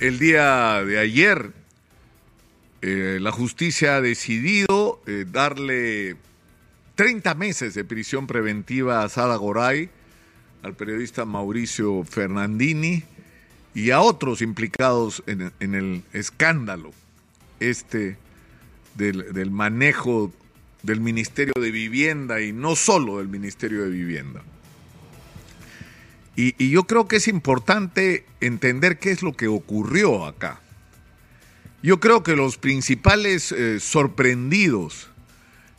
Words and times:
el 0.00 0.18
día 0.18 0.84
de 0.84 0.98
ayer 0.98 1.52
eh, 2.82 3.18
la 3.20 3.32
justicia 3.32 3.96
ha 3.96 4.00
decidido 4.00 5.00
eh, 5.06 5.24
darle 5.30 6.16
30 6.94 7.34
meses 7.34 7.74
de 7.74 7.84
prisión 7.84 8.26
preventiva 8.26 9.02
a 9.02 9.08
Sada 9.08 9.36
Goray, 9.36 9.90
al 10.62 10.74
periodista 10.74 11.24
Mauricio 11.24 12.04
Fernandini 12.04 13.02
y 13.74 13.90
a 13.90 14.00
otros 14.00 14.42
implicados 14.42 15.22
en, 15.26 15.52
el 15.60 16.02
escándalo 16.12 16.92
este 17.60 18.16
del, 18.94 19.32
del 19.32 19.50
manejo 19.50 20.32
del 20.82 21.00
Ministerio 21.00 21.54
de 21.60 21.70
Vivienda 21.70 22.40
y 22.40 22.52
no 22.52 22.76
solo 22.76 23.18
del 23.18 23.28
Ministerio 23.28 23.82
de 23.82 23.90
Vivienda. 23.90 24.42
Y, 26.40 26.70
yo 26.70 26.84
creo 26.84 27.08
que 27.08 27.16
es 27.16 27.26
importante 27.26 28.24
entender 28.40 29.00
qué 29.00 29.10
es 29.10 29.24
lo 29.24 29.32
que 29.32 29.48
ocurrió 29.48 30.24
acá. 30.24 30.60
Yo 31.82 31.98
creo 31.98 32.22
que 32.22 32.36
los 32.36 32.58
principales 32.58 33.50
eh, 33.50 33.80
sorprendidos 33.80 35.10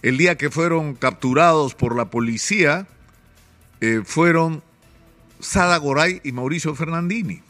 el 0.02 0.17
día 0.17 0.38
que 0.38 0.50
fueron 0.50 0.95
capturados 0.95 1.76
por 1.76 1.95
la 1.95 2.09
policía 2.09 2.88
eh, 3.80 4.02
fueron 4.03 4.62
Sada 5.40 5.77
Goray 5.77 6.20
y 6.26 6.34
Mauricio 6.34 6.76
Fernandini. 6.76 7.41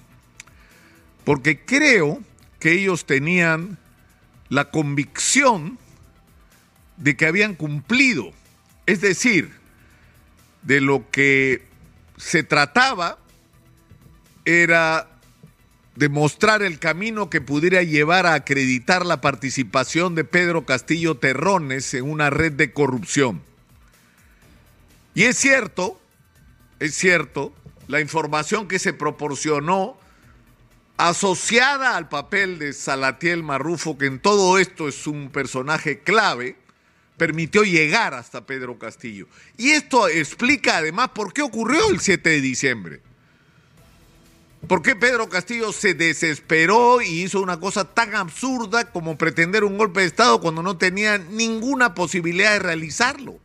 Porque 1.23 1.65
creo 1.65 2.21
que 2.59 2.73
ellos 2.73 3.05
tenían 3.07 3.79
la 4.49 4.69
convicción 4.69 5.79
de 6.97 7.17
que 7.17 7.25
habían 7.25 7.55
cumplido, 7.55 8.33
es 8.85 9.01
decir, 9.01 9.51
de 10.61 10.79
lo 10.79 11.09
que 11.09 11.68
se 12.19 12.43
trataba 12.43 13.17
era 14.43 15.07
de 15.95 16.09
mostrar 16.09 16.61
el 16.61 16.77
camino 16.77 17.29
que 17.29 17.41
pudiera 17.41 17.81
llevar 17.81 18.25
a 18.25 18.33
acreditar 18.33 19.05
la 19.05 19.21
participación 19.21 20.15
de 20.15 20.25
Pedro 20.25 20.65
Castillo 20.65 21.17
Terrones 21.17 21.93
en 21.93 22.09
una 22.09 22.29
red 22.29 22.51
de 22.51 22.71
corrupción. 22.73 23.41
Y 25.15 25.23
es 25.23 25.37
cierto, 25.37 25.99
es 26.79 26.93
cierto, 26.93 27.53
la 27.87 28.01
información 28.01 28.67
que 28.67 28.79
se 28.79 28.93
proporcionó 28.93 29.97
asociada 30.97 31.95
al 31.95 32.09
papel 32.09 32.59
de 32.59 32.73
Salatiel 32.73 33.43
Marrufo, 33.43 33.97
que 33.97 34.05
en 34.05 34.19
todo 34.19 34.59
esto 34.59 34.87
es 34.89 35.07
un 35.07 35.29
personaje 35.29 35.99
clave, 35.99 36.57
permitió 37.19 37.63
llegar 37.63 38.15
hasta 38.15 38.47
Pedro 38.47 38.79
Castillo. 38.79 39.27
Y 39.57 39.69
esto 39.69 40.07
explica 40.07 40.77
además 40.77 41.09
por 41.09 41.33
qué 41.33 41.43
ocurrió 41.43 41.91
el 41.91 41.99
7 41.99 42.27
de 42.27 42.41
diciembre. 42.41 43.01
¿Por 44.67 44.81
qué 44.81 44.95
Pedro 44.95 45.29
Castillo 45.29 45.71
se 45.71 45.93
desesperó 45.93 47.01
y 47.01 47.21
hizo 47.21 47.41
una 47.41 47.59
cosa 47.59 47.85
tan 47.85 48.15
absurda 48.15 48.91
como 48.91 49.17
pretender 49.17 49.63
un 49.63 49.77
golpe 49.77 50.01
de 50.01 50.07
Estado 50.07 50.41
cuando 50.41 50.63
no 50.63 50.77
tenía 50.77 51.17
ninguna 51.19 51.93
posibilidad 51.93 52.53
de 52.53 52.59
realizarlo? 52.59 53.39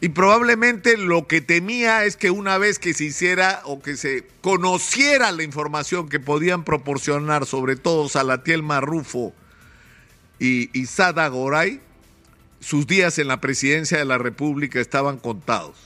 Y 0.00 0.10
probablemente 0.10 0.96
lo 0.96 1.26
que 1.26 1.40
temía 1.40 2.04
es 2.04 2.16
que 2.16 2.30
una 2.30 2.58
vez 2.58 2.78
que 2.78 2.92
se 2.92 3.04
hiciera 3.04 3.62
o 3.64 3.80
que 3.80 3.96
se 3.96 4.26
conociera 4.40 5.32
la 5.32 5.44
información 5.44 6.08
que 6.08 6.20
podían 6.20 6.64
proporcionar, 6.64 7.46
sobre 7.46 7.76
todo 7.76 8.08
Salatiel 8.08 8.62
Marrufo, 8.62 9.32
y, 10.38 10.86
Sada 10.86 11.28
Goray, 11.28 11.80
sus 12.60 12.86
días 12.86 13.18
en 13.18 13.28
la 13.28 13.40
presidencia 13.40 13.98
de 13.98 14.04
la 14.04 14.18
República 14.18 14.80
estaban 14.80 15.18
contados. 15.18 15.76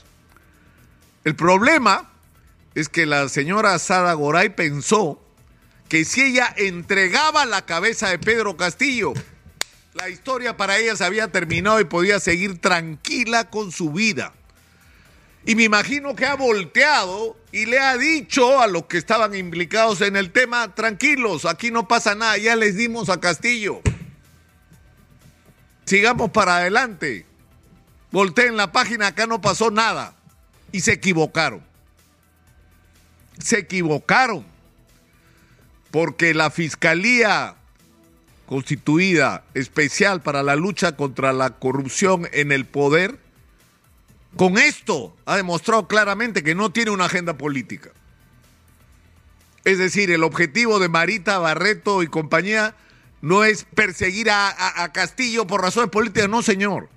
El 1.23 1.35
problema 1.35 2.09
es 2.75 2.89
que 2.89 3.05
la 3.05 3.27
señora 3.29 3.77
Sada 3.79 4.13
Goray 4.13 4.49
pensó 4.49 5.21
que 5.87 6.05
si 6.05 6.21
ella 6.21 6.53
entregaba 6.57 7.45
la 7.45 7.65
cabeza 7.65 8.09
de 8.09 8.19
Pedro 8.19 8.55
Castillo, 8.57 9.13
la 9.93 10.09
historia 10.09 10.55
para 10.55 10.77
ella 10.77 10.95
se 10.95 11.03
había 11.03 11.29
terminado 11.29 11.79
y 11.79 11.85
podía 11.85 12.19
seguir 12.19 12.59
tranquila 12.59 13.49
con 13.49 13.71
su 13.71 13.91
vida. 13.91 14.33
Y 15.45 15.55
me 15.55 15.63
imagino 15.63 16.15
que 16.15 16.25
ha 16.25 16.35
volteado 16.35 17.37
y 17.51 17.65
le 17.65 17.79
ha 17.79 17.97
dicho 17.97 18.61
a 18.61 18.67
los 18.67 18.85
que 18.85 18.97
estaban 18.97 19.33
implicados 19.35 20.01
en 20.01 20.15
el 20.15 20.31
tema, 20.31 20.75
tranquilos, 20.75 21.45
aquí 21.45 21.71
no 21.71 21.87
pasa 21.87 22.13
nada, 22.13 22.37
ya 22.37 22.55
les 22.55 22.75
dimos 22.75 23.09
a 23.09 23.19
Castillo. 23.19 23.81
Sigamos 25.89 26.29
para 26.29 26.57
adelante. 26.57 27.25
Volteen 28.11 28.55
la 28.55 28.71
página, 28.71 29.07
acá 29.07 29.25
no 29.25 29.41
pasó 29.41 29.71
nada. 29.71 30.13
Y 30.71 30.81
se 30.81 30.93
equivocaron. 30.93 31.63
Se 33.39 33.57
equivocaron. 33.57 34.45
Porque 35.89 36.35
la 36.35 36.51
Fiscalía 36.51 37.55
constituida 38.45 39.43
especial 39.55 40.21
para 40.21 40.43
la 40.43 40.55
lucha 40.55 40.95
contra 40.95 41.33
la 41.33 41.57
corrupción 41.57 42.29
en 42.33 42.51
el 42.51 42.67
poder, 42.67 43.17
con 44.35 44.59
esto 44.59 45.17
ha 45.25 45.37
demostrado 45.37 45.87
claramente 45.87 46.43
que 46.43 46.53
no 46.53 46.71
tiene 46.71 46.91
una 46.91 47.05
agenda 47.05 47.35
política. 47.35 47.89
Es 49.65 49.79
decir, 49.79 50.11
el 50.11 50.23
objetivo 50.23 50.77
de 50.77 50.87
Marita 50.87 51.39
Barreto 51.39 52.03
y 52.03 52.07
compañía 52.07 52.75
no 53.21 53.43
es 53.43 53.65
perseguir 53.75 54.29
a, 54.31 54.89
Castillo 54.93 55.45
por 55.45 55.61
razones 55.61 55.89
políticas, 55.89 56.29
no, 56.29 56.41
señor. 56.41 56.89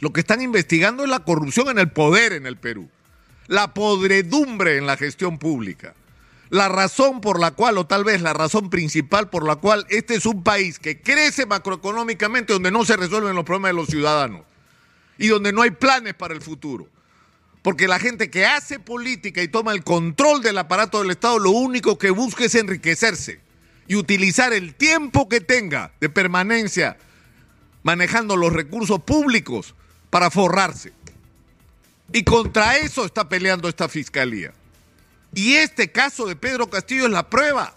Lo 0.00 0.12
que 0.12 0.20
están 0.20 0.42
investigando 0.42 1.04
es 1.04 1.10
la 1.10 1.20
corrupción 1.20 1.68
en 1.68 1.78
el 1.78 1.90
poder 1.90 2.32
en 2.32 2.46
el 2.46 2.56
Perú, 2.56 2.88
la 3.46 3.74
podredumbre 3.74 4.76
en 4.76 4.86
la 4.86 4.96
gestión 4.96 5.38
pública, 5.38 5.94
la 6.50 6.68
razón 6.68 7.20
por 7.20 7.40
la 7.40 7.50
cual, 7.50 7.78
o 7.78 7.86
tal 7.86 8.04
vez 8.04 8.22
la 8.22 8.32
razón 8.32 8.70
principal 8.70 9.28
por 9.28 9.44
la 9.44 9.56
cual 9.56 9.86
este 9.90 10.14
es 10.14 10.26
un 10.26 10.42
país 10.42 10.78
que 10.78 11.00
crece 11.00 11.46
macroeconómicamente 11.46 12.52
donde 12.52 12.70
no 12.70 12.84
se 12.84 12.96
resuelven 12.96 13.34
los 13.34 13.44
problemas 13.44 13.70
de 13.70 13.76
los 13.76 13.88
ciudadanos 13.88 14.42
y 15.18 15.28
donde 15.28 15.52
no 15.52 15.62
hay 15.62 15.72
planes 15.72 16.14
para 16.14 16.34
el 16.34 16.40
futuro. 16.40 16.88
Porque 17.62 17.88
la 17.88 17.98
gente 17.98 18.30
que 18.30 18.46
hace 18.46 18.78
política 18.78 19.42
y 19.42 19.48
toma 19.48 19.72
el 19.72 19.82
control 19.82 20.42
del 20.42 20.58
aparato 20.58 21.00
del 21.00 21.10
Estado 21.10 21.40
lo 21.40 21.50
único 21.50 21.98
que 21.98 22.10
busca 22.10 22.44
es 22.44 22.54
enriquecerse 22.54 23.47
y 23.88 23.96
utilizar 23.96 24.52
el 24.52 24.74
tiempo 24.74 25.28
que 25.28 25.40
tenga 25.40 25.92
de 25.98 26.10
permanencia 26.10 26.98
manejando 27.82 28.36
los 28.36 28.52
recursos 28.52 29.02
públicos 29.02 29.74
para 30.10 30.30
forrarse. 30.30 30.92
Y 32.12 32.22
contra 32.22 32.76
eso 32.76 33.06
está 33.06 33.28
peleando 33.28 33.68
esta 33.68 33.88
fiscalía. 33.88 34.52
Y 35.34 35.54
este 35.54 35.90
caso 35.90 36.26
de 36.26 36.36
Pedro 36.36 36.68
Castillo 36.68 37.06
es 37.06 37.12
la 37.12 37.28
prueba. 37.28 37.74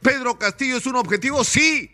Pedro 0.00 0.38
Castillo 0.38 0.78
es 0.78 0.86
un 0.86 0.96
objetivo, 0.96 1.44
sí, 1.44 1.90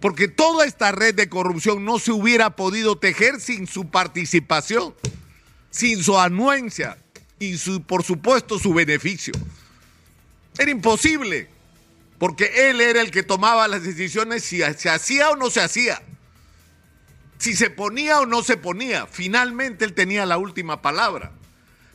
porque 0.00 0.28
toda 0.28 0.66
esta 0.66 0.92
red 0.92 1.14
de 1.14 1.28
corrupción 1.28 1.84
no 1.84 1.98
se 1.98 2.12
hubiera 2.12 2.50
podido 2.56 2.98
tejer 2.98 3.40
sin 3.40 3.66
su 3.66 3.88
participación, 3.88 4.94
sin 5.70 6.02
su 6.02 6.18
anuencia 6.18 6.98
y 7.38 7.58
su, 7.58 7.82
por 7.82 8.02
supuesto 8.02 8.58
su 8.58 8.74
beneficio. 8.74 9.32
Era 10.58 10.70
imposible, 10.70 11.48
porque 12.18 12.70
él 12.70 12.80
era 12.80 13.00
el 13.00 13.10
que 13.10 13.22
tomaba 13.22 13.66
las 13.68 13.82
decisiones 13.82 14.44
si 14.44 14.60
se 14.76 14.88
hacía 14.88 15.30
o 15.30 15.36
no 15.36 15.50
se 15.50 15.60
hacía, 15.60 16.00
si 17.38 17.54
se 17.54 17.70
ponía 17.70 18.20
o 18.20 18.26
no 18.26 18.42
se 18.42 18.56
ponía. 18.56 19.06
Finalmente 19.06 19.84
él 19.84 19.94
tenía 19.94 20.24
la 20.26 20.38
última 20.38 20.80
palabra. 20.80 21.32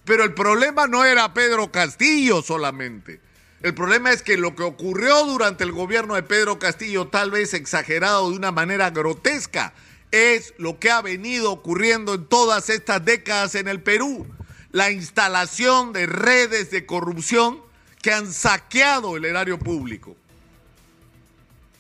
Pero 0.03 0.23
el 0.23 0.33
problema 0.33 0.87
no 0.87 1.05
era 1.05 1.33
Pedro 1.33 1.71
Castillo 1.71 2.41
solamente. 2.41 3.21
El 3.61 3.73
problema 3.73 4.11
es 4.11 4.23
que 4.23 4.37
lo 4.37 4.55
que 4.55 4.63
ocurrió 4.63 5.25
durante 5.25 5.63
el 5.63 5.71
gobierno 5.71 6.15
de 6.15 6.23
Pedro 6.23 6.59
Castillo, 6.59 7.07
tal 7.07 7.29
vez 7.31 7.53
exagerado 7.53 8.29
de 8.29 8.37
una 8.37 8.51
manera 8.51 8.89
grotesca, 8.89 9.73
es 10.11 10.53
lo 10.57 10.79
que 10.79 10.91
ha 10.91 11.01
venido 11.01 11.51
ocurriendo 11.51 12.13
en 12.13 12.25
todas 12.25 12.69
estas 12.69 13.03
décadas 13.03 13.55
en 13.55 13.67
el 13.67 13.81
Perú. 13.81 14.25
La 14.71 14.91
instalación 14.91 15.93
de 15.93 16.05
redes 16.07 16.71
de 16.71 16.85
corrupción 16.85 17.61
que 18.01 18.11
han 18.11 18.31
saqueado 18.31 19.18
el 19.18 19.25
erario 19.25 19.59
público 19.59 20.15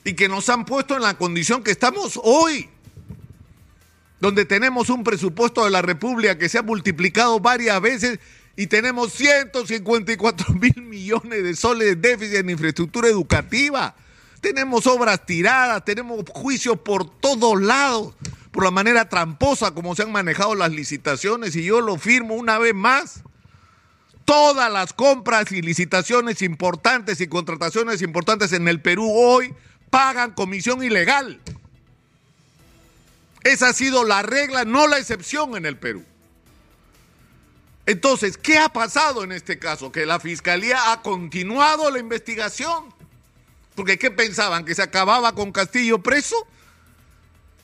y 0.03 0.13
que 0.13 0.27
nos 0.27 0.49
han 0.49 0.65
puesto 0.65 0.95
en 0.95 1.01
la 1.01 1.17
condición 1.17 1.63
que 1.63 1.71
estamos 1.71 2.19
hoy, 2.23 2.69
donde 4.19 4.45
tenemos 4.45 4.89
un 4.89 5.03
presupuesto 5.03 5.63
de 5.63 5.71
la 5.71 5.81
República 5.81 6.37
que 6.37 6.49
se 6.49 6.57
ha 6.57 6.63
multiplicado 6.63 7.39
varias 7.39 7.79
veces 7.81 8.19
y 8.55 8.67
tenemos 8.67 9.13
154 9.13 10.53
mil 10.59 10.81
millones 10.81 11.43
de 11.43 11.55
soles 11.55 11.87
de 11.89 11.95
déficit 12.09 12.35
en 12.37 12.49
infraestructura 12.49 13.07
educativa. 13.07 13.95
Tenemos 14.41 14.87
obras 14.87 15.25
tiradas, 15.25 15.83
tenemos 15.85 16.23
juicios 16.33 16.79
por 16.79 17.09
todos 17.19 17.61
lados, 17.61 18.13
por 18.51 18.63
la 18.63 18.71
manera 18.71 19.07
tramposa 19.07 19.73
como 19.73 19.95
se 19.95 20.03
han 20.03 20.11
manejado 20.11 20.55
las 20.55 20.71
licitaciones 20.71 21.55
y 21.55 21.63
yo 21.63 21.81
lo 21.81 21.97
firmo 21.97 22.35
una 22.35 22.57
vez 22.57 22.73
más 22.73 23.23
todas 24.25 24.71
las 24.71 24.93
compras 24.93 25.51
y 25.51 25.61
licitaciones 25.61 26.41
importantes 26.41 27.21
y 27.21 27.27
contrataciones 27.27 28.01
importantes 28.01 28.53
en 28.53 28.67
el 28.67 28.81
Perú 28.81 29.11
hoy 29.11 29.53
pagan 29.89 30.31
comisión 30.31 30.83
ilegal. 30.83 31.39
Esa 33.43 33.69
ha 33.69 33.73
sido 33.73 34.03
la 34.03 34.21
regla, 34.21 34.65
no 34.65 34.87
la 34.87 34.97
excepción 34.97 35.55
en 35.55 35.65
el 35.65 35.77
Perú. 35.77 36.03
Entonces, 37.85 38.37
¿qué 38.37 38.59
ha 38.59 38.69
pasado 38.69 39.23
en 39.23 39.31
este 39.31 39.57
caso? 39.57 39.91
Que 39.91 40.05
la 40.05 40.19
fiscalía 40.19 40.91
ha 40.91 41.01
continuado 41.01 41.89
la 41.89 41.97
investigación. 41.97 42.93
Porque 43.73 43.97
¿qué 43.97 44.11
pensaban? 44.11 44.65
¿Que 44.65 44.75
se 44.75 44.83
acababa 44.83 45.33
con 45.33 45.51
Castillo 45.51 46.03
preso? 46.03 46.35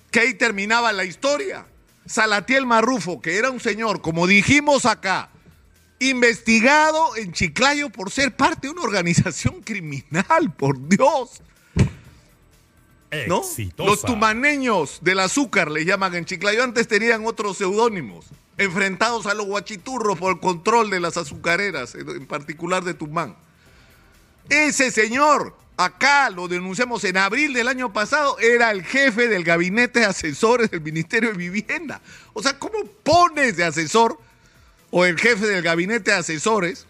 ¿Que 0.09 0.21
ahí 0.21 0.33
terminaba 0.33 0.93
la 0.93 1.03
historia? 1.03 1.67
Salatiel 2.05 2.65
Marrufo, 2.65 3.21
que 3.21 3.37
era 3.37 3.51
un 3.51 3.59
señor, 3.59 4.01
como 4.01 4.25
dijimos 4.25 4.85
acá, 4.85 5.29
investigado 6.09 7.15
en 7.15 7.31
Chiclayo 7.31 7.89
por 7.89 8.11
ser 8.11 8.35
parte 8.35 8.67
de 8.67 8.73
una 8.73 8.81
organización 8.81 9.61
criminal, 9.61 10.53
por 10.55 10.87
Dios. 10.87 11.41
¿No? 13.27 13.41
Los 13.77 14.01
tumaneños 14.01 14.99
del 15.01 15.19
azúcar 15.19 15.71
le 15.71 15.85
llaman 15.85 16.15
en 16.15 16.25
Chiclayo. 16.25 16.63
Antes 16.63 16.87
tenían 16.87 17.25
otros 17.25 17.57
seudónimos, 17.57 18.25
enfrentados 18.57 19.25
a 19.25 19.33
los 19.33 19.45
guachiturros 19.45 20.17
por 20.17 20.33
el 20.33 20.39
control 20.39 20.89
de 20.89 20.99
las 20.99 21.15
azucareras, 21.15 21.95
en 21.95 22.25
particular 22.25 22.83
de 22.83 22.93
Tumán. 22.93 23.35
Ese 24.49 24.91
señor, 24.91 25.55
acá 25.77 26.29
lo 26.29 26.47
denunciamos 26.47 27.03
en 27.05 27.17
abril 27.17 27.53
del 27.53 27.67
año 27.67 27.93
pasado, 27.93 28.37
era 28.39 28.71
el 28.71 28.83
jefe 28.83 29.27
del 29.27 29.43
gabinete 29.43 30.01
de 30.01 30.05
asesores 30.07 30.69
del 30.69 30.81
Ministerio 30.81 31.31
de 31.31 31.37
Vivienda. 31.37 32.01
O 32.33 32.43
sea, 32.43 32.59
¿cómo 32.59 32.85
pones 33.03 33.55
de 33.55 33.63
asesor 33.63 34.19
o 34.97 35.03
el 35.03 35.19
jefe 35.19 35.45
del 35.45 35.61
gabinete 35.61 36.11
de 36.11 36.17
asesores 36.17 36.85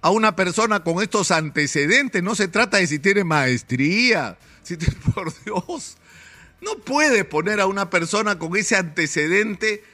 a 0.00 0.10
una 0.10 0.34
persona 0.34 0.82
con 0.82 1.00
estos 1.00 1.30
antecedentes. 1.30 2.24
No 2.24 2.34
se 2.34 2.48
trata 2.48 2.78
de 2.78 2.88
si 2.88 2.98
tiene 2.98 3.22
maestría, 3.22 4.36
si 4.64 4.76
por 5.14 5.32
Dios. 5.44 5.96
No 6.60 6.76
puede 6.78 7.24
poner 7.24 7.60
a 7.60 7.66
una 7.66 7.88
persona 7.88 8.36
con 8.36 8.56
ese 8.56 8.74
antecedente 8.74 9.84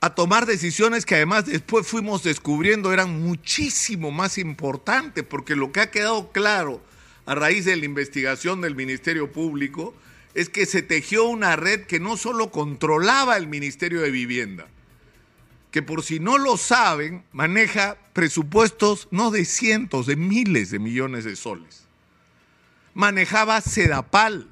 a 0.00 0.16
tomar 0.16 0.46
decisiones 0.46 1.06
que 1.06 1.14
además 1.14 1.46
después 1.46 1.86
fuimos 1.86 2.24
descubriendo 2.24 2.92
eran 2.92 3.20
muchísimo 3.22 4.10
más 4.10 4.36
importantes, 4.36 5.22
porque 5.22 5.54
lo 5.54 5.70
que 5.70 5.78
ha 5.78 5.92
quedado 5.92 6.32
claro 6.32 6.82
a 7.26 7.36
raíz 7.36 7.66
de 7.66 7.76
la 7.76 7.84
investigación 7.84 8.62
del 8.62 8.74
Ministerio 8.74 9.30
Público 9.30 9.94
es 10.34 10.48
que 10.48 10.66
se 10.66 10.82
tejió 10.82 11.26
una 11.26 11.54
red 11.54 11.82
que 11.82 12.00
no 12.00 12.16
solo 12.16 12.50
controlaba 12.50 13.36
el 13.36 13.46
Ministerio 13.46 14.00
de 14.00 14.10
Vivienda, 14.10 14.66
que 15.70 15.82
por 15.82 16.02
si 16.02 16.18
no 16.18 16.38
lo 16.38 16.56
saben, 16.56 17.24
maneja 17.32 17.96
presupuestos 18.12 19.08
no 19.10 19.30
de 19.30 19.44
cientos, 19.44 20.06
de 20.06 20.16
miles 20.16 20.70
de 20.70 20.78
millones 20.78 21.24
de 21.24 21.36
soles. 21.36 21.84
Manejaba 22.94 23.60
Sedapal, 23.60 24.48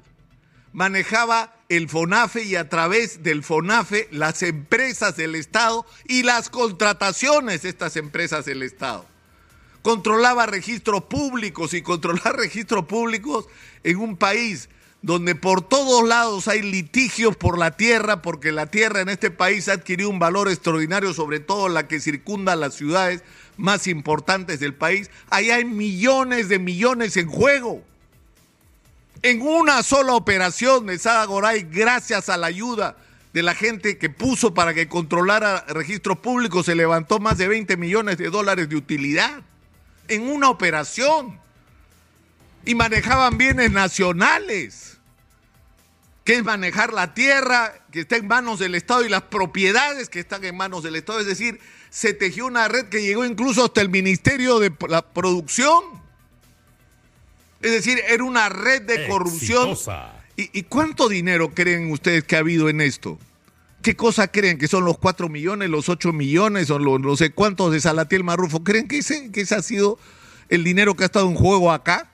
manejaba 0.71 1.53
el 1.67 1.89
FONAFE 1.89 2.43
y 2.43 2.55
a 2.55 2.69
través 2.69 3.21
del 3.21 3.43
FONAFE 3.43 4.07
las 4.11 4.41
empresas 4.43 5.17
del 5.17 5.35
Estado 5.35 5.85
y 6.07 6.23
las 6.23 6.49
contrataciones 6.49 7.63
de 7.63 7.69
estas 7.69 7.97
empresas 7.97 8.45
del 8.45 8.63
Estado. 8.63 9.05
Controlaba 9.81 10.45
registros 10.45 11.03
públicos 11.03 11.73
y 11.73 11.81
controlar 11.81 12.35
registros 12.37 12.85
públicos 12.85 13.45
en 13.83 13.97
un 13.97 14.17
país 14.17 14.69
donde 15.01 15.33
por 15.33 15.61
todos 15.61 16.07
lados 16.07 16.47
hay 16.47 16.61
litigios 16.61 17.37
por 17.37 17.57
la 17.57 17.71
tierra, 17.71 18.21
porque 18.21 18.51
la 18.51 18.65
tierra 18.65 19.01
en 19.01 19.09
este 19.09 19.31
país 19.31 19.69
ha 19.69 19.73
adquirido 19.73 20.09
un 20.09 20.19
valor 20.19 20.49
extraordinario, 20.49 21.13
sobre 21.13 21.39
todo 21.39 21.69
la 21.69 21.87
que 21.87 22.01
circunda 22.01 22.55
las 22.55 22.73
ciudades 22.73 23.23
más 23.55 23.87
importantes 23.87 24.59
del 24.59 24.73
país. 24.73 25.09
Ahí 25.29 25.51
hay 25.51 25.63
millones 25.63 26.49
de 26.49 26.59
millones 26.59 27.15
en 27.15 27.29
juego. 27.29 27.81
En 29.21 29.41
una 29.41 29.83
sola 29.83 30.13
operación 30.13 30.85
de 30.85 30.97
Sada 30.97 31.25
Goray, 31.25 31.67
gracias 31.69 32.29
a 32.29 32.37
la 32.37 32.47
ayuda 32.47 32.97
de 33.33 33.43
la 33.43 33.53
gente 33.53 33.97
que 33.97 34.09
puso 34.09 34.53
para 34.53 34.73
que 34.73 34.87
controlara 34.87 35.65
registros 35.67 36.19
públicos, 36.19 36.65
se 36.65 36.75
levantó 36.75 37.19
más 37.19 37.37
de 37.37 37.47
20 37.47 37.77
millones 37.77 38.17
de 38.17 38.29
dólares 38.29 38.69
de 38.69 38.75
utilidad. 38.75 39.41
En 40.07 40.23
una 40.23 40.49
operación 40.49 41.39
y 42.65 42.75
manejaban 42.75 43.37
bienes 43.37 43.71
nacionales, 43.71 44.97
que 46.23 46.35
es 46.35 46.43
manejar 46.43 46.93
la 46.93 47.13
tierra 47.13 47.73
que 47.91 48.01
está 48.01 48.17
en 48.17 48.27
manos 48.27 48.59
del 48.59 48.75
Estado 48.75 49.03
y 49.03 49.09
las 49.09 49.23
propiedades 49.23 50.09
que 50.09 50.19
están 50.19 50.43
en 50.45 50.55
manos 50.55 50.83
del 50.83 50.95
Estado. 50.95 51.19
Es 51.19 51.25
decir, 51.25 51.59
se 51.89 52.13
tejió 52.13 52.45
una 52.45 52.67
red 52.67 52.85
que 52.85 53.01
llegó 53.01 53.25
incluso 53.25 53.65
hasta 53.65 53.81
el 53.81 53.89
Ministerio 53.89 54.59
de 54.59 54.71
la 54.87 55.01
Producción. 55.01 55.83
Es 57.61 57.71
decir, 57.71 57.99
era 58.07 58.23
una 58.23 58.49
red 58.49 58.83
de 58.83 59.07
corrupción. 59.07 59.75
¿Y, 60.35 60.49
¿Y, 60.57 60.63
cuánto 60.63 61.09
dinero 61.09 61.53
creen 61.53 61.91
ustedes 61.91 62.23
que 62.23 62.37
ha 62.37 62.39
habido 62.39 62.69
en 62.69 62.79
esto? 62.79 63.19
¿Qué 63.81 63.95
cosa 63.95 64.29
creen? 64.29 64.57
¿Que 64.57 64.67
son 64.67 64.85
los 64.85 64.97
4 64.97 65.27
millones, 65.29 65.69
los 65.69 65.89
8 65.89 66.13
millones 66.13 66.69
o 66.69 66.79
los 66.79 66.99
no 66.99 67.17
sé 67.17 67.31
cuántos 67.31 67.71
de 67.71 67.81
Salatiel 67.81 68.23
Marrufo? 68.23 68.63
¿Creen 68.63 68.87
que 68.87 68.99
ese, 68.99 69.31
que 69.31 69.41
ese 69.41 69.55
ha 69.55 69.61
sido 69.61 69.99
el 70.49 70.63
dinero 70.63 70.95
que 70.95 71.03
ha 71.03 71.05
estado 71.05 71.29
en 71.29 71.35
juego 71.35 71.71
acá? 71.71 72.08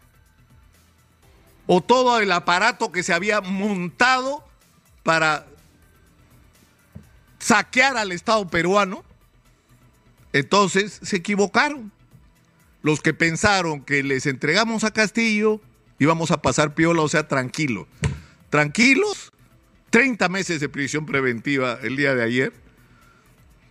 O 1.67 1.81
todo 1.81 2.19
el 2.19 2.31
aparato 2.31 2.91
que 2.91 3.03
se 3.03 3.13
había 3.13 3.41
montado 3.41 4.43
para 5.03 5.47
saquear 7.39 7.97
al 7.97 8.11
Estado 8.11 8.47
peruano, 8.47 9.03
entonces 10.33 10.99
se 11.01 11.17
equivocaron. 11.17 11.91
Los 12.81 13.01
que 13.01 13.13
pensaron 13.13 13.81
que 13.81 14.03
les 14.03 14.25
entregamos 14.25 14.83
a 14.83 14.91
Castillo 14.91 15.61
íbamos 15.99 16.31
a 16.31 16.41
pasar 16.41 16.73
piola, 16.73 17.01
o 17.01 17.09
sea, 17.09 17.27
tranquilo. 17.27 17.87
Tranquilos, 18.49 19.31
30 19.89 20.29
meses 20.29 20.59
de 20.59 20.69
prisión 20.69 21.05
preventiva 21.05 21.79
el 21.81 21.95
día 21.95 22.15
de 22.15 22.23
ayer, 22.23 22.53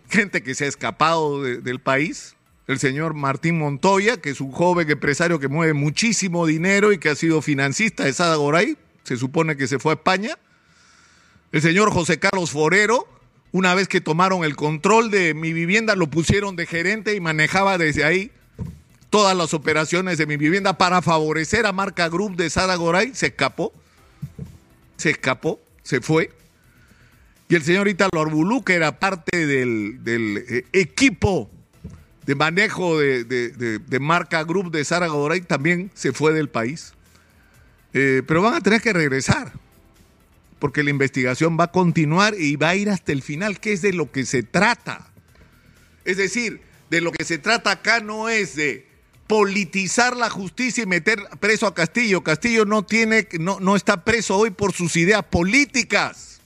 gente 0.09 0.43
que 0.43 0.55
se 0.55 0.65
ha 0.65 0.67
escapado 0.67 1.41
del 1.41 1.79
país, 1.79 2.35
el 2.67 2.79
señor 2.79 3.13
Martín 3.13 3.59
Montoya, 3.59 4.17
que 4.17 4.31
es 4.31 4.41
un 4.41 4.51
joven 4.51 4.89
empresario 4.89 5.39
que 5.39 5.47
mueve 5.47 5.73
muchísimo 5.73 6.45
dinero 6.45 6.91
y 6.91 6.97
que 6.97 7.09
ha 7.09 7.15
sido 7.15 7.41
financista 7.41 8.05
de 8.05 8.13
Sada 8.13 8.35
Goray, 8.35 8.77
se 9.03 9.17
supone 9.17 9.55
que 9.55 9.67
se 9.67 9.77
fue 9.77 9.93
a 9.93 9.95
España. 9.95 10.37
El 11.51 11.61
señor 11.61 11.91
José 11.91 12.19
Carlos 12.19 12.51
Forero, 12.51 13.07
una 13.51 13.75
vez 13.75 13.87
que 13.87 14.01
tomaron 14.01 14.43
el 14.43 14.55
control 14.55 15.11
de 15.11 15.33
mi 15.33 15.53
vivienda, 15.53 15.95
lo 15.95 16.07
pusieron 16.07 16.55
de 16.55 16.65
gerente 16.65 17.15
y 17.15 17.21
manejaba 17.21 17.77
desde 17.77 18.03
ahí 18.03 18.31
todas 19.11 19.37
las 19.37 19.53
operaciones 19.53 20.17
de 20.17 20.25
mi 20.25 20.35
vivienda 20.35 20.77
para 20.77 21.01
favorecer 21.01 21.65
a 21.65 21.71
Marca 21.71 22.09
Group 22.09 22.35
de 22.35 22.49
Sada 22.49 22.75
Goray, 22.75 23.13
se 23.13 23.27
escapó, 23.27 23.71
se 24.97 25.11
escapó, 25.11 25.61
se 25.83 26.01
fue. 26.01 26.31
Y 27.47 27.55
el 27.55 27.63
señor 27.63 27.87
Italo 27.87 28.19
Arbulú, 28.19 28.63
que 28.63 28.73
era 28.73 28.99
parte 28.99 29.45
del, 29.45 30.01
eh, 30.05 30.65
equipo 30.73 31.49
de 32.25 32.35
manejo 32.35 32.99
de, 32.99 33.97
marca 34.01 34.43
Group 34.43 34.71
de 34.71 34.83
Sara 34.83 35.07
Godoray 35.07 35.41
también 35.41 35.91
se 35.93 36.11
fue 36.11 36.33
del 36.33 36.49
país. 36.49 36.93
Eh, 37.93 38.23
pero 38.27 38.41
van 38.41 38.55
a 38.55 38.61
tener 38.61 38.81
que 38.81 38.91
regresar, 38.91 39.53
porque 40.59 40.83
la 40.83 40.89
investigación 40.89 41.57
va 41.57 41.65
a 41.65 41.71
continuar 41.71 42.33
y 42.37 42.55
va 42.55 42.69
a 42.69 42.75
ir 42.75 42.89
hasta 42.89 43.11
el 43.11 43.21
final, 43.21 43.59
que 43.59 43.73
es 43.73 43.81
de 43.81 43.93
lo 43.93 44.11
que 44.11 44.25
se 44.25 44.43
trata. 44.43 45.07
Es 46.03 46.17
decir, 46.17 46.61
de 46.89 47.01
lo 47.01 47.11
que 47.11 47.23
se 47.23 47.37
trata 47.37 47.71
acá 47.71 47.99
no 47.99 48.27
es 48.27 48.55
de 48.55 48.87
politizar 49.27 50.17
la 50.17 50.29
justicia 50.29 50.83
y 50.83 50.87
meter 50.87 51.19
preso 51.39 51.67
a 51.67 51.73
Castillo. 51.73 52.23
Castillo 52.23 52.65
no 52.65 52.83
tiene, 52.83 53.27
no, 53.39 53.59
no 53.59 53.75
está 53.75 54.03
preso 54.03 54.37
hoy 54.37 54.49
por 54.49 54.73
sus 54.73 54.95
ideas 54.97 55.23
políticas, 55.23 56.41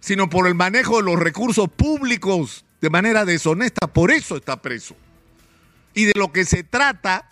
sino 0.00 0.28
por 0.30 0.46
el 0.46 0.54
manejo 0.54 0.98
de 0.98 1.02
los 1.02 1.18
recursos 1.18 1.68
públicos 1.68 2.64
de 2.84 2.90
manera 2.90 3.24
deshonesta, 3.24 3.86
por 3.86 4.10
eso 4.10 4.36
está 4.36 4.60
preso. 4.60 4.94
Y 5.94 6.04
de 6.04 6.12
lo 6.16 6.32
que 6.32 6.44
se 6.44 6.64
trata 6.64 7.30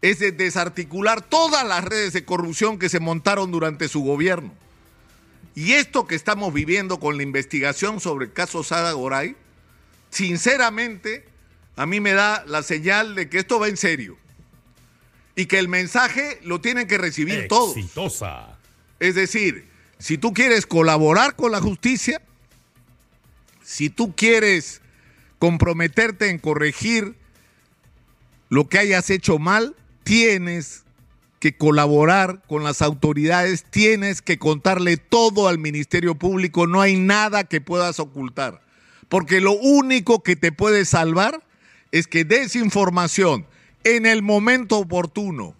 es 0.00 0.18
de 0.18 0.32
desarticular 0.32 1.22
todas 1.22 1.64
las 1.64 1.84
redes 1.84 2.12
de 2.14 2.24
corrupción 2.24 2.80
que 2.80 2.88
se 2.88 2.98
montaron 2.98 3.52
durante 3.52 3.86
su 3.86 4.02
gobierno. 4.02 4.52
Y 5.54 5.74
esto 5.74 6.08
que 6.08 6.16
estamos 6.16 6.52
viviendo 6.52 6.98
con 6.98 7.16
la 7.16 7.22
investigación 7.22 8.00
sobre 8.00 8.24
el 8.24 8.32
caso 8.32 8.64
Sada 8.64 8.90
Goray, 8.90 9.36
sinceramente, 10.10 11.26
a 11.76 11.86
mí 11.86 12.00
me 12.00 12.12
da 12.12 12.42
la 12.48 12.64
señal 12.64 13.14
de 13.14 13.28
que 13.28 13.38
esto 13.38 13.60
va 13.60 13.68
en 13.68 13.76
serio. 13.76 14.18
Y 15.36 15.46
que 15.46 15.60
el 15.60 15.68
mensaje 15.68 16.40
lo 16.42 16.60
tienen 16.60 16.88
que 16.88 16.98
recibir 16.98 17.36
Exitosa. 17.36 17.94
todos. 17.94 18.58
Es 18.98 19.14
decir, 19.14 19.68
si 20.00 20.18
tú 20.18 20.34
quieres 20.34 20.66
colaborar 20.66 21.36
con 21.36 21.52
la 21.52 21.60
justicia, 21.60 22.20
si 23.72 23.88
tú 23.88 24.14
quieres 24.14 24.82
comprometerte 25.38 26.28
en 26.28 26.38
corregir 26.38 27.16
lo 28.50 28.68
que 28.68 28.78
hayas 28.78 29.08
hecho 29.08 29.38
mal, 29.38 29.74
tienes 30.02 30.84
que 31.40 31.56
colaborar 31.56 32.42
con 32.46 32.64
las 32.64 32.82
autoridades, 32.82 33.64
tienes 33.64 34.20
que 34.20 34.38
contarle 34.38 34.98
todo 34.98 35.48
al 35.48 35.58
Ministerio 35.58 36.16
Público, 36.16 36.66
no 36.66 36.82
hay 36.82 36.98
nada 36.98 37.44
que 37.44 37.62
puedas 37.62 37.98
ocultar, 37.98 38.60
porque 39.08 39.40
lo 39.40 39.52
único 39.52 40.22
que 40.22 40.36
te 40.36 40.52
puede 40.52 40.84
salvar 40.84 41.42
es 41.92 42.06
que 42.06 42.26
des 42.26 42.56
información 42.56 43.46
en 43.84 44.04
el 44.04 44.20
momento 44.20 44.76
oportuno, 44.76 45.54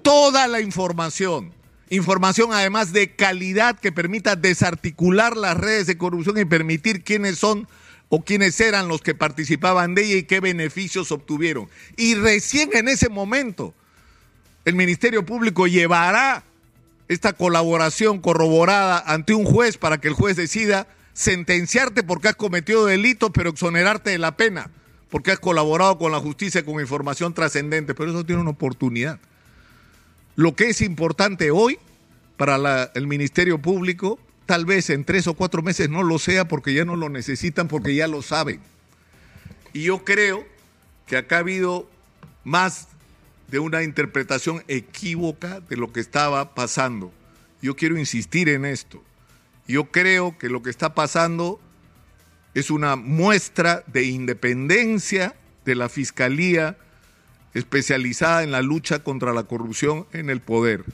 toda 0.00 0.48
la 0.48 0.62
información, 0.62 1.52
información 1.90 2.52
además 2.52 2.92
de 2.92 3.14
calidad 3.14 3.78
que 3.78 3.92
permita 3.92 4.36
desarticular 4.36 5.36
las 5.36 5.56
redes 5.56 5.86
de 5.86 5.98
corrupción 5.98 6.38
y 6.38 6.44
permitir 6.44 7.02
quiénes 7.02 7.38
son 7.38 7.68
o 8.08 8.24
quiénes 8.24 8.58
eran 8.60 8.88
los 8.88 9.02
que 9.02 9.14
participaban 9.14 9.94
de 9.94 10.04
ella 10.04 10.16
y 10.16 10.22
qué 10.24 10.40
beneficios 10.40 11.12
obtuvieron. 11.12 11.68
Y 11.96 12.14
recién 12.14 12.70
en 12.72 12.88
ese 12.88 13.08
momento 13.08 13.74
el 14.64 14.74
Ministerio 14.74 15.24
Público 15.24 15.66
llevará 15.66 16.44
esta 17.08 17.32
colaboración 17.32 18.20
corroborada 18.20 19.02
ante 19.06 19.34
un 19.34 19.44
juez 19.44 19.78
para 19.78 19.98
que 19.98 20.08
el 20.08 20.14
juez 20.14 20.36
decida 20.36 20.86
sentenciarte 21.14 22.02
porque 22.02 22.28
has 22.28 22.36
cometido 22.36 22.84
delitos, 22.84 23.30
pero 23.32 23.50
exonerarte 23.50 24.10
de 24.10 24.18
la 24.18 24.36
pena, 24.36 24.70
porque 25.10 25.32
has 25.32 25.38
colaborado 25.38 25.98
con 25.98 26.12
la 26.12 26.20
justicia 26.20 26.64
con 26.64 26.80
información 26.80 27.34
trascendente. 27.34 27.94
Pero 27.94 28.10
eso 28.10 28.24
tiene 28.24 28.42
una 28.42 28.50
oportunidad. 28.50 29.18
Lo 30.38 30.54
que 30.54 30.68
es 30.68 30.82
importante 30.82 31.50
hoy 31.50 31.80
para 32.36 32.92
el 32.94 33.08
Ministerio 33.08 33.60
Público, 33.60 34.20
tal 34.46 34.66
vez 34.66 34.88
en 34.88 35.04
tres 35.04 35.26
o 35.26 35.34
cuatro 35.34 35.62
meses 35.62 35.90
no 35.90 36.04
lo 36.04 36.20
sea 36.20 36.46
porque 36.46 36.72
ya 36.72 36.84
no 36.84 36.94
lo 36.94 37.08
necesitan, 37.08 37.66
porque 37.66 37.96
ya 37.96 38.06
lo 38.06 38.22
saben. 38.22 38.60
Y 39.72 39.82
yo 39.82 40.04
creo 40.04 40.46
que 41.08 41.16
acá 41.16 41.38
ha 41.38 41.40
habido 41.40 41.90
más 42.44 42.86
de 43.48 43.58
una 43.58 43.82
interpretación 43.82 44.62
equívoca 44.68 45.58
de 45.58 45.76
lo 45.76 45.92
que 45.92 45.98
estaba 45.98 46.54
pasando. 46.54 47.12
Yo 47.60 47.74
quiero 47.74 47.98
insistir 47.98 48.48
en 48.48 48.64
esto. 48.64 49.02
Yo 49.66 49.86
creo 49.86 50.38
que 50.38 50.48
lo 50.48 50.62
que 50.62 50.70
está 50.70 50.94
pasando 50.94 51.60
es 52.54 52.70
una 52.70 52.94
muestra 52.94 53.82
de 53.88 54.04
independencia 54.04 55.34
de 55.64 55.74
la 55.74 55.88
Fiscalía 55.88 56.78
especializada 57.54 58.42
en 58.42 58.50
la 58.50 58.62
lucha 58.62 59.00
contra 59.00 59.32
la 59.32 59.44
corrupción 59.44 60.06
en 60.12 60.30
el 60.30 60.40
poder. 60.40 60.84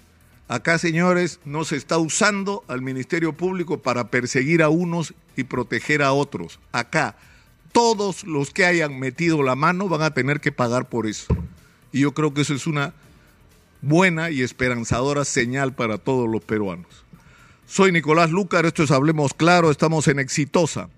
Acá, 0.47 0.79
señores, 0.79 1.41
no 1.45 1.65
se 1.65 1.77
está 1.77 1.99
usando 1.99 2.65
al 2.69 2.83
Ministerio 2.83 3.33
Público 3.33 3.79
para 3.79 4.11
perseguir 4.11 4.63
a 4.63 4.69
unos 4.69 5.15
y 5.37 5.45
proteger 5.45 6.03
a 6.03 6.13
otros. 6.13 6.61
Acá, 6.71 7.17
todos 7.73 8.25
los 8.25 8.51
que 8.51 8.67
hayan 8.67 8.99
metido 9.01 9.43
la 9.43 9.57
mano 9.57 9.89
van 9.89 10.03
a 10.03 10.13
tener 10.13 10.41
que 10.41 10.53
pagar 10.53 10.89
por 10.89 11.07
eso. 11.07 11.35
Y 11.93 12.01
yo 12.01 12.13
creo 12.13 12.35
que 12.35 12.43
eso 12.43 12.55
es 12.55 12.67
una 12.67 12.95
buena 13.81 14.31
y 14.31 14.43
esperanzadora 14.43 15.25
señal 15.25 15.75
para 15.75 15.99
todos 15.99 16.29
los 16.29 16.45
peruanos. 16.45 17.05
Soy 17.67 17.93
Nicolás 17.93 18.31
Lucar, 18.31 18.67
esto 18.67 18.83
es 18.83 18.91
Hablemos 18.91 19.33
Claro, 19.33 19.71
estamos 19.71 20.09
en 20.09 20.19
Exitosa 20.19 20.89